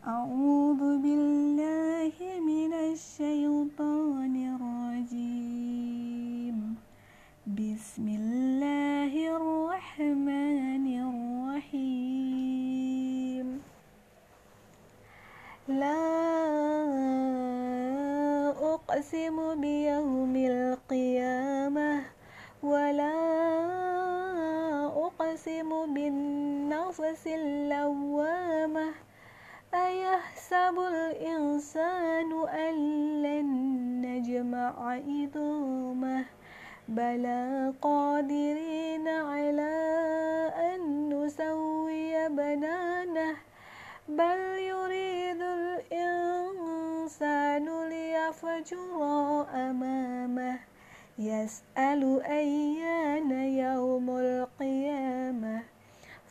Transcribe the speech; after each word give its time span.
أعوذ 0.00 1.04
بالله 1.04 2.16
من 2.40 2.72
الشيطان 2.72 4.32
الرجيم. 4.56 6.56
بسم 7.44 8.06
الله 8.08 9.12
الرحمن 9.36 10.84
الرحيم. 11.52 13.46
لا 15.68 16.00
أقسم 18.56 19.36
بيوم 19.60 20.32
القيامة 20.36 21.92
ولا 22.62 23.16
أقسم 24.96 25.94
بالنفس 25.94 27.26
أيحسب 29.74 30.78
الإنسان 30.78 32.48
أن 32.48 32.74
لن 33.22 33.46
نجمع 34.02 34.74
عظامه؟ 34.98 36.24
بلى 36.88 37.74
قادرين 37.82 39.08
على 39.08 39.72
أن 40.56 41.08
نسوي 41.08 42.28
بنانه. 42.28 43.36
بل 44.08 44.38
يريد 44.58 45.42
الإنسان 45.42 47.08
ليفجر 47.88 49.02
أمامه. 49.54 50.58
يسأل 51.18 52.22
أيان 52.22 52.99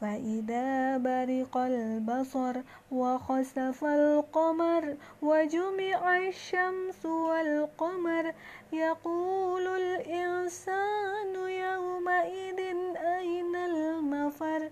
فإذا 0.00 0.96
برق 0.96 1.56
البصر 1.56 2.56
وخسف 2.92 3.84
القمر 3.84 4.96
وجمع 5.22 6.18
الشمس 6.18 7.06
والقمر 7.06 8.32
يقول 8.72 9.66
الإنسان 9.66 11.34
يومئذ 11.34 12.60
أين 12.96 13.56
المفر؟ 13.56 14.70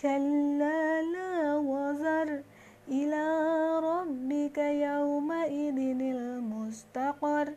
كلا 0.00 1.02
لا 1.02 1.56
وزر. 1.56 2.42
إلى 2.88 3.26
ربك 3.80 4.58
يومئذ 4.58 5.78
المستقر. 6.00 7.54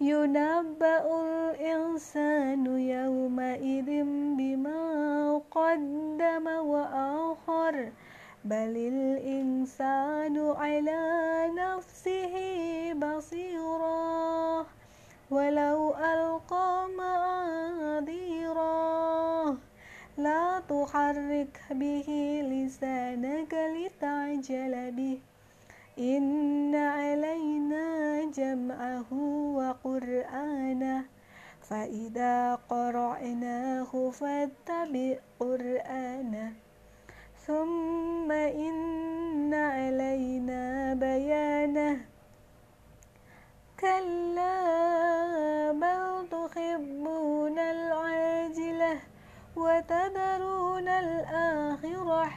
ينبأ 0.00 1.22
الإنسان 1.22 2.66
يومئذ 2.66 4.04
قدم 5.58 6.46
وآخر. 6.46 7.92
بل 8.44 8.74
الإنسان 8.76 10.54
على 10.58 11.02
نفسه 11.56 12.34
بصيرا. 12.92 14.66
ولو 15.30 15.94
ألقى 15.94 16.88
معاذيرا. 16.98 18.18
لا 20.18 20.62
تحرك 20.68 21.60
به 21.70 22.40
لسانك 22.44 23.54
لتعجل 23.54 24.90
به. 24.90 25.18
إن 25.98 26.74
علينا 26.74 28.24
جمعه 28.24 29.12
وقرآنه. 29.54 31.04
فإذا 31.70 32.54
قرأناه 32.54 32.97
فاتبع 34.10 35.16
قرآنه 35.40 36.52
ثم 37.46 38.32
إن 38.32 39.54
علينا 39.54 40.94
بيانه. 40.94 42.00
كلا 43.80 44.52
بل 45.72 46.28
تحبون 46.28 47.58
العاجلة 47.58 49.00
وتذرون 49.56 50.88
الآخرة. 50.88 52.30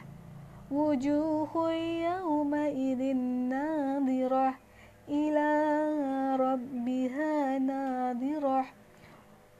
وجوه 0.72 1.74
يومئذ 1.74 3.16
ناظرة 3.52 4.54
إلى 5.10 5.48
ربها 6.40 7.60
ناظرة 7.60 8.66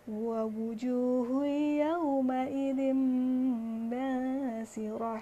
ووجوه 0.08 1.46
يومئذ 1.88 2.94
باسرة 4.72 5.22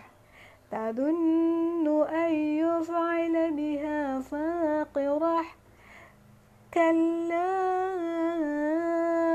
تظن 0.72 2.06
أن 2.08 2.34
يفعل 2.34 3.52
بها 3.52 4.20
فاقرة 4.20 5.46
كلا 6.74 7.80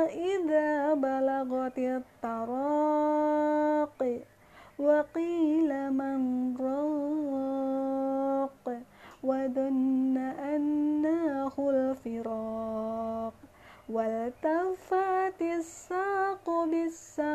إذا 0.07 0.95
بلغت 0.95 1.79
التراقي 2.23 3.25
وقيل 4.79 5.93
من 5.93 6.57
راق. 6.61 7.75
وظن 9.25 10.17
أنه 10.39 11.53
الفراق. 11.59 13.35
والتفت 13.89 15.43
الساق 15.43 16.65
بالساق. 16.71 17.35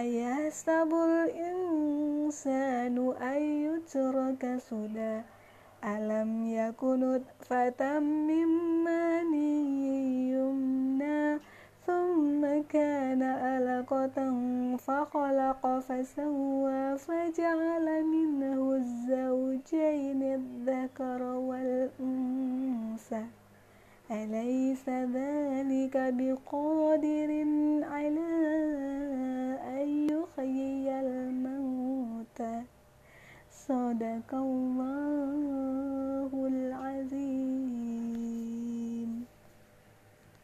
أيحسب 0.00 0.94
الإنسان 0.94 2.96
أن 3.22 3.42
يترك 3.66 4.58
سدى؟ 4.58 5.20
ألم 5.84 6.46
يكن 6.46 7.00
نطفة 7.00 7.98
من 8.00 8.46
ماني 8.84 9.58
يمنى 10.32 11.38
ثم 11.86 12.62
كان 12.68 13.22
علقة 13.22 14.18
فخلق 14.76 15.78
فسوى 15.78 16.98
فجعل 16.98 18.04
منه 18.04 18.72
الزوجين 18.72 20.22
الذكر 20.22 21.22
والأنثى. 21.22 23.24
أليس 24.10 24.88
ذلك 24.88 25.96
بقادر 26.18 27.30
على 27.92 28.30
حي 30.40 31.00
الموتى. 31.00 32.62
صدق 33.50 34.34
الله. 34.34 35.99